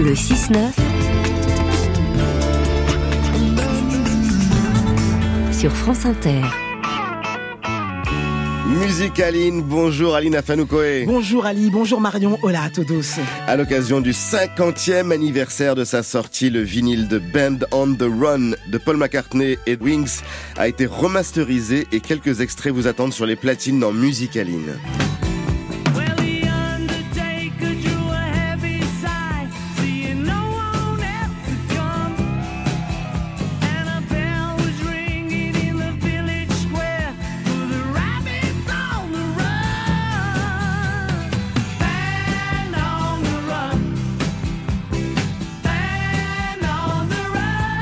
Le 0.00 0.14
6-9 0.14 0.58
sur 5.52 5.72
France 5.72 6.06
Inter. 6.06 6.42
Musique 8.68 9.18
Aline, 9.18 9.62
bonjour 9.62 10.14
Aline 10.14 10.36
Afanoukoé. 10.36 11.04
Bonjour 11.04 11.46
Ali, 11.46 11.70
bonjour 11.70 12.00
Marion, 12.00 12.38
hola 12.42 12.62
à 12.62 12.70
todos. 12.70 13.18
À 13.48 13.56
l'occasion 13.56 14.00
du 14.00 14.12
50e 14.12 15.10
anniversaire 15.10 15.74
de 15.74 15.84
sa 15.84 16.04
sortie, 16.04 16.50
le 16.50 16.60
vinyle 16.60 17.08
de 17.08 17.18
Band 17.18 17.58
on 17.72 17.92
the 17.94 18.02
Run 18.02 18.50
de 18.70 18.78
Paul 18.78 18.98
McCartney 18.98 19.58
et 19.66 19.76
Wings 19.80 20.20
a 20.56 20.68
été 20.68 20.86
remasterisé 20.86 21.88
et 21.90 21.98
quelques 21.98 22.40
extraits 22.40 22.72
vous 22.72 22.86
attendent 22.86 23.12
sur 23.12 23.26
les 23.26 23.36
platines 23.36 23.80
dans 23.80 23.92
Musique 23.92 24.36
Aline. 24.36 24.78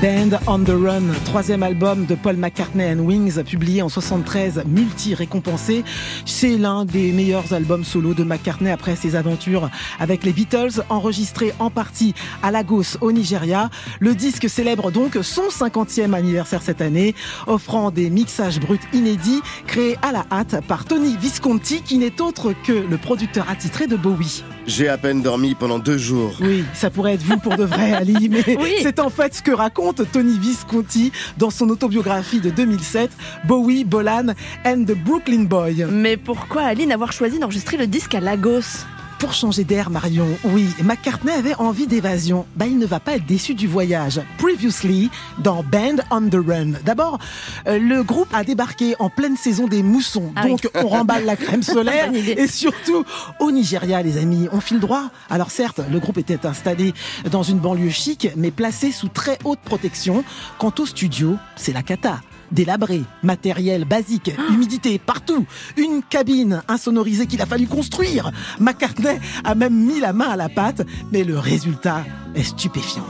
Band 0.00 0.38
on 0.46 0.60
the 0.60 0.68
Run, 0.70 1.02
troisième 1.24 1.64
album 1.64 2.06
de 2.06 2.14
Paul 2.14 2.36
McCartney 2.36 2.84
and 2.92 3.00
Wings, 3.00 3.42
publié 3.42 3.82
en 3.82 3.88
73, 3.88 4.62
multi-récompensé. 4.64 5.82
C'est 6.24 6.56
l'un 6.56 6.84
des 6.84 7.10
meilleurs 7.10 7.52
albums 7.52 7.82
solo 7.82 8.14
de 8.14 8.22
McCartney 8.22 8.70
après 8.70 8.94
ses 8.94 9.16
aventures 9.16 9.68
avec 9.98 10.22
les 10.22 10.32
Beatles, 10.32 10.82
enregistré 10.88 11.52
en 11.58 11.70
partie 11.70 12.14
à 12.44 12.52
Lagos 12.52 12.96
au 13.00 13.10
Nigeria. 13.10 13.70
Le 13.98 14.14
disque 14.14 14.48
célèbre 14.48 14.92
donc 14.92 15.18
son 15.22 15.48
50e 15.48 16.12
anniversaire 16.14 16.62
cette 16.62 16.80
année, 16.80 17.16
offrant 17.48 17.90
des 17.90 18.08
mixages 18.08 18.60
bruts 18.60 18.78
inédits 18.92 19.40
créés 19.66 19.96
à 20.02 20.12
la 20.12 20.24
hâte 20.30 20.60
par 20.68 20.84
Tony 20.84 21.16
Visconti, 21.16 21.82
qui 21.82 21.98
n'est 21.98 22.20
autre 22.20 22.52
que 22.64 22.72
le 22.72 22.98
producteur 22.98 23.50
attitré 23.50 23.88
de 23.88 23.96
Bowie. 23.96 24.44
J'ai 24.68 24.88
à 24.88 24.98
peine 24.98 25.22
dormi 25.22 25.56
pendant 25.56 25.78
deux 25.80 25.98
jours. 25.98 26.36
Oui, 26.40 26.62
ça 26.74 26.90
pourrait 26.90 27.14
être 27.14 27.22
vous 27.24 27.38
pour 27.38 27.56
de 27.56 27.64
vrai, 27.64 27.94
Ali, 27.94 28.28
mais 28.28 28.44
Oui. 28.60 28.74
c'est 28.82 29.00
en 29.00 29.08
fait 29.10 29.34
ce 29.34 29.42
que 29.42 29.50
raconte 29.50 29.87
Tony 29.92 30.38
Visconti 30.38 31.12
dans 31.36 31.50
son 31.50 31.68
autobiographie 31.70 32.40
de 32.40 32.50
2007, 32.50 33.10
Bowie, 33.46 33.84
Bolan 33.84 34.34
and 34.64 34.84
the 34.84 34.96
Brooklyn 34.96 35.44
Boy. 35.44 35.86
Mais 35.90 36.16
pourquoi 36.16 36.62
Aline 36.62 36.92
avoir 36.92 37.12
choisi 37.12 37.38
d'enregistrer 37.38 37.76
le 37.76 37.86
disque 37.86 38.14
à 38.14 38.20
Lagos? 38.20 38.84
Pour 39.18 39.32
changer 39.32 39.64
d'air, 39.64 39.90
Marion, 39.90 40.28
oui, 40.44 40.68
McCartney 40.84 41.32
avait 41.32 41.56
envie 41.56 41.88
d'évasion. 41.88 42.46
Bah, 42.54 42.66
il 42.66 42.78
ne 42.78 42.86
va 42.86 43.00
pas 43.00 43.16
être 43.16 43.26
déçu 43.26 43.54
du 43.54 43.66
voyage. 43.66 44.20
Previously, 44.38 45.10
dans 45.38 45.64
Band 45.64 45.96
on 46.12 46.28
the 46.28 46.36
Run. 46.36 46.72
D'abord, 46.84 47.18
euh, 47.66 47.80
le 47.80 48.04
groupe 48.04 48.28
a 48.32 48.44
débarqué 48.44 48.94
en 49.00 49.10
pleine 49.10 49.36
saison 49.36 49.66
des 49.66 49.82
moussons. 49.82 50.32
Ah 50.36 50.42
oui. 50.44 50.50
donc, 50.50 50.68
on 50.74 50.86
remballe 50.86 51.24
la 51.24 51.34
crème 51.34 51.62
solaire. 51.64 52.12
Et 52.14 52.46
surtout, 52.46 53.04
au 53.40 53.50
Nigeria, 53.50 54.02
les 54.02 54.18
amis, 54.18 54.48
on 54.52 54.60
file 54.60 54.78
droit. 54.78 55.10
Alors 55.30 55.50
certes, 55.50 55.80
le 55.90 55.98
groupe 55.98 56.18
était 56.18 56.46
installé 56.46 56.94
dans 57.28 57.42
une 57.42 57.58
banlieue 57.58 57.90
chic, 57.90 58.28
mais 58.36 58.52
placé 58.52 58.92
sous 58.92 59.08
très 59.08 59.38
haute 59.42 59.60
protection. 59.64 60.22
Quant 60.58 60.72
au 60.78 60.86
studio, 60.86 61.36
c'est 61.56 61.72
la 61.72 61.82
cata. 61.82 62.20
Délabré, 62.50 63.02
matériel 63.22 63.84
basique, 63.84 64.30
humidité 64.50 64.98
partout, 64.98 65.46
une 65.76 66.02
cabine 66.02 66.62
insonorisée 66.68 67.26
qu'il 67.26 67.42
a 67.42 67.46
fallu 67.46 67.66
construire. 67.66 68.30
McCartney 68.58 69.18
a 69.44 69.54
même 69.54 69.74
mis 69.74 70.00
la 70.00 70.12
main 70.12 70.28
à 70.28 70.36
la 70.36 70.48
pâte, 70.48 70.86
mais 71.12 71.24
le 71.24 71.38
résultat 71.38 72.04
est 72.34 72.44
stupéfiant. 72.44 73.06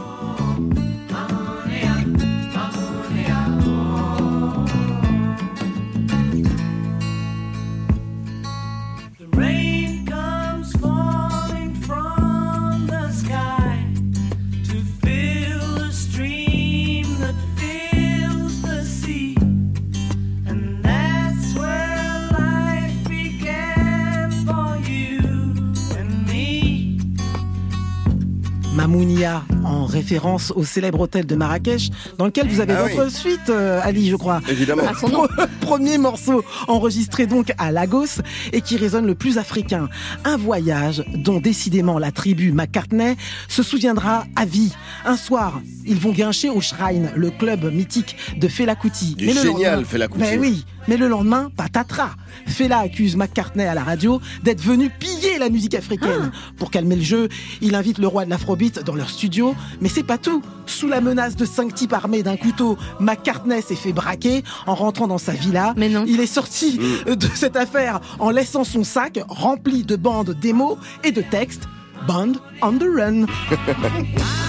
Mamounia, 28.79 29.43
en 29.65 29.87
référence 29.87 30.53
au 30.55 30.63
célèbre 30.63 31.01
hôtel 31.01 31.27
de 31.27 31.35
Marrakech, 31.35 31.91
dans 32.17 32.27
lequel 32.27 32.47
vous 32.47 32.61
avez 32.61 32.75
Ah 32.75 32.83
votre 32.85 33.07
oui. 33.07 33.11
suite, 33.11 33.51
euh, 33.51 33.81
Ali, 33.83 34.09
je 34.09 34.15
crois. 34.15 34.41
Évidemment. 34.49 34.85
À 34.87 34.95
son 34.95 35.09
nom. 35.09 35.27
Premier 35.61 35.99
morceau 35.99 36.45
enregistré 36.69 37.27
donc 37.27 37.53
à 37.59 37.73
Lagos 37.73 38.23
et 38.53 38.61
qui 38.61 38.77
résonne 38.77 39.05
le 39.05 39.17
plus 39.17 39.37
africain. 39.37 39.89
Un 40.25 40.37
voyage 40.37 41.03
dont 41.17 41.41
décidément 41.41 41.99
la 41.99 42.13
tribu 42.13 42.53
McCartney 42.53 43.17
se 43.49 43.65
souviendra 43.65 44.27
à 44.37 44.45
vie. 44.45 44.73
Un 45.05 45.17
soir, 45.17 45.61
ils 45.85 45.99
vont 45.99 46.13
guincher 46.13 46.49
au 46.49 46.61
Shrine, 46.61 47.11
le 47.17 47.31
club 47.33 47.73
mythique 47.75 48.15
de 48.37 48.47
Fela 48.47 48.77
Kuti. 48.77 49.17
Du 49.17 49.29
génial 49.33 49.85
Fela 49.87 50.07
Kuti. 50.07 50.21
Mais 50.21 50.39
oui, 50.39 50.65
mais 50.87 50.97
le 50.97 51.09
lendemain, 51.09 51.51
patatras. 51.57 52.11
Fela 52.47 52.79
accuse 52.79 53.17
McCartney 53.17 53.65
à 53.65 53.75
la 53.75 53.83
radio 53.85 54.21
d'être 54.43 54.61
venu 54.63 54.91
piller 54.91 55.39
la 55.39 55.49
musique 55.51 55.75
africaine. 55.75 56.31
Pour 56.57 56.71
calmer 56.71 56.97
le 56.97 57.03
jeu, 57.03 57.29
il 57.61 57.75
invite 57.75 57.99
le 57.99 58.07
roi 58.07 58.25
de 58.25 58.31
l'afrobeat 58.31 58.83
dans 58.85 58.95
leur 58.95 59.11
studio, 59.11 59.55
mais 59.81 59.89
c'est 59.89 60.03
pas 60.03 60.19
tout. 60.19 60.43
Sous 60.67 60.87
la 60.89 61.01
menace 61.01 61.37
de 61.37 61.45
cinq 61.45 61.75
types 61.75 61.93
armés 61.93 62.23
d'un 62.23 62.37
couteau, 62.37 62.77
McCartney 63.01 63.63
s'est 63.63 63.75
fait 63.75 63.93
braquer 63.93 64.45
en 64.67 64.75
rentrant 64.75 65.07
dans 65.07 65.19
sa 65.19 65.33
villa. 65.33 65.75
Mais 65.77 65.89
non. 65.89 66.05
Il 66.07 66.21
est 66.21 66.27
sorti 66.27 66.79
Mm. 66.79 67.15
de 67.17 67.27
cette 67.35 67.57
affaire 67.57 68.01
en 68.19 68.31
laissant 68.31 68.65
son 68.65 68.85
sac 68.85 69.21
rempli 69.29 69.83
de 69.85 69.97
bandes 69.97 70.37
démos 70.41 70.77
et 71.05 71.13
de 71.13 71.23
textes. 71.23 71.65
Band 72.07 72.33
on 72.63 72.73
the 72.79 72.85
run. 72.85 73.27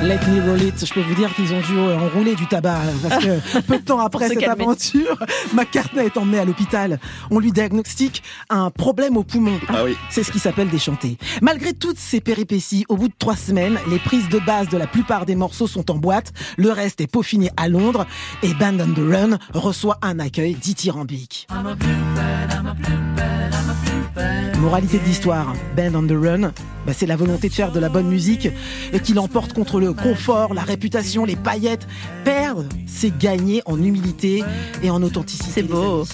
Let 0.00 0.20
me 0.28 0.40
roll 0.48 0.62
it. 0.62 0.86
Je 0.86 0.94
peux 0.94 1.00
vous 1.00 1.14
dire 1.14 1.34
qu'ils 1.34 1.52
ont 1.52 1.60
dû 1.60 1.76
euh, 1.76 1.98
enrouler 1.98 2.36
du 2.36 2.46
tabac 2.46 2.82
parce 3.02 3.24
que 3.24 3.60
peu 3.66 3.78
de 3.78 3.84
temps 3.84 3.98
après 3.98 4.28
cette 4.28 4.38
calmer. 4.38 4.62
aventure, 4.62 5.18
McCartney 5.52 6.06
est 6.06 6.16
emmené 6.16 6.38
à 6.38 6.44
l'hôpital. 6.44 7.00
On 7.30 7.40
lui 7.40 7.50
diagnostique 7.50 8.22
un 8.48 8.70
problème 8.70 9.16
au 9.16 9.24
poumon. 9.24 9.58
Ah 9.68 9.82
oui. 9.84 9.96
C'est 10.08 10.22
ce 10.22 10.30
qui 10.30 10.38
s'appelle 10.38 10.68
déchanter. 10.70 11.18
Malgré 11.42 11.72
toutes 11.72 11.98
ces 11.98 12.20
péripéties, 12.20 12.84
au 12.88 12.96
bout 12.96 13.08
de 13.08 13.14
trois 13.18 13.36
semaines, 13.36 13.76
les 13.90 13.98
prises 13.98 14.28
de 14.28 14.38
base 14.38 14.68
de 14.68 14.78
la 14.78 14.86
plupart 14.86 15.26
des 15.26 15.34
morceaux 15.34 15.66
sont 15.66 15.90
en 15.90 15.96
boîte. 15.96 16.32
Le 16.56 16.70
reste 16.70 17.00
est 17.00 17.08
peaufiné 17.08 17.50
à 17.56 17.68
Londres 17.68 18.06
et 18.44 18.54
Band 18.54 18.78
on 18.80 18.92
the 18.94 19.12
Run 19.12 19.38
reçoit 19.52 19.98
un 20.02 20.20
accueil 20.20 20.54
dithyrambique. 20.54 21.48
Moralité 24.60 24.98
de 24.98 25.04
l'histoire, 25.04 25.54
Band 25.76 25.94
on 25.94 26.06
the 26.06 26.12
Run, 26.12 26.52
bah, 26.84 26.92
c'est 26.92 27.06
la 27.06 27.14
volonté 27.14 27.48
de 27.48 27.54
faire 27.54 27.70
de 27.70 27.78
la 27.78 27.88
bonne 27.88 28.08
musique 28.08 28.48
et 28.92 28.98
qui 28.98 29.14
l'emporte 29.14 29.52
contre 29.52 29.78
le 29.78 29.92
confort, 29.92 30.52
la 30.52 30.62
réputation, 30.62 31.24
les 31.24 31.36
paillettes. 31.36 31.86
Perdre, 32.24 32.64
c'est 32.86 33.16
gagner 33.16 33.62
en 33.66 33.80
humilité 33.80 34.42
et 34.82 34.90
en 34.90 35.02
authenticité. 35.02 35.50
C'est 35.54 35.62
beau. 35.62 36.04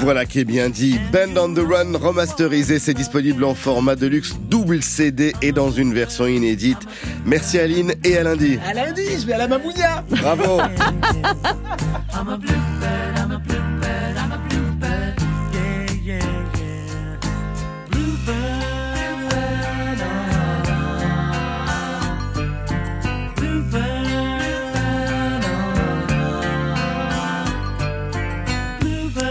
Voilà 0.00 0.26
qui 0.26 0.40
est 0.40 0.44
bien 0.44 0.68
dit. 0.68 0.98
Band 1.12 1.40
on 1.40 1.54
the 1.54 1.66
Run 1.66 1.96
remasterisé, 1.96 2.78
c'est 2.78 2.94
disponible 2.94 3.42
en 3.42 3.54
format 3.54 3.96
de 3.96 4.06
luxe 4.06 4.34
double 4.50 4.82
CD 4.82 5.32
et 5.40 5.52
dans 5.52 5.70
une 5.70 5.94
version 5.94 6.26
inédite. 6.26 6.78
Merci 7.24 7.58
Aline 7.58 7.94
et 8.04 8.18
à 8.18 8.22
lundi. 8.22 8.58
À 8.66 8.74
lundi, 8.74 9.02
je 9.18 9.26
vais 9.26 9.32
à 9.32 9.38
la 9.38 9.48
Mamounia. 9.48 10.04
Bravo. 10.10 10.60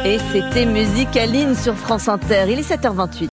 Et 0.05 0.17
c'était 0.33 0.65
Musique 0.65 1.15
Aline 1.15 1.55
sur 1.55 1.75
France 1.75 2.09
Inter. 2.09 2.45
Il 2.49 2.59
est 2.59 2.69
7h28. 2.69 3.32